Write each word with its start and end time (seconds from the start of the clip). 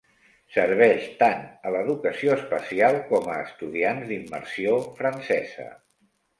Serveix 0.53 1.03
tant 1.19 1.43
a 1.65 1.73
l'educació 1.75 2.33
especial 2.37 2.99
com 3.13 3.31
a 3.35 3.37
estudiants 3.45 4.11
d'immersió 4.15 4.77
francesa. 5.01 5.71